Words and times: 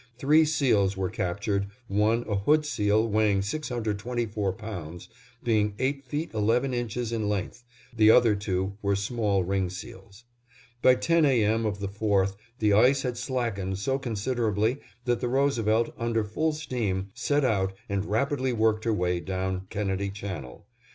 Three 0.17 0.45
seals 0.45 0.97
were 0.97 1.11
captured, 1.11 1.67
one 1.87 2.25
a 2.27 2.33
hood 2.35 2.65
seal 2.65 3.07
weighing 3.07 3.43
624 3.43 4.51
pounds, 4.53 5.09
being 5.43 5.75
eight 5.77 6.03
feet 6.03 6.33
eleven 6.33 6.73
inches 6.73 7.11
in 7.11 7.29
length; 7.29 7.63
the 7.95 8.09
other 8.09 8.33
two 8.35 8.77
were 8.81 8.95
small 8.95 9.43
ring 9.43 9.69
seals. 9.69 10.23
By 10.81 10.95
ten 10.95 11.23
A. 11.23 11.43
M. 11.45 11.67
of 11.67 11.79
the 11.79 11.87
4th, 11.87 12.35
the 12.57 12.73
ice 12.73 13.03
had 13.03 13.15
slackened 13.15 13.77
so 13.77 13.99
considerably 13.99 14.79
that 15.05 15.19
the 15.21 15.29
Roosevelt, 15.29 15.93
under 15.99 16.23
full 16.23 16.53
steam, 16.53 17.11
set 17.13 17.45
out 17.45 17.73
and 17.87 18.03
rapidly 18.05 18.53
worked 18.53 18.85
her 18.85 18.93
way 18.95 19.19
down 19.19 19.67
Kennedy 19.69 20.09
Channel. 20.09 20.65